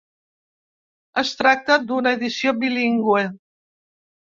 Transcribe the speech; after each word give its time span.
Es 1.23 1.35
tracta 1.43 1.79
d’una 1.85 2.17
edició 2.21 2.59
bilingüe. 2.67 3.27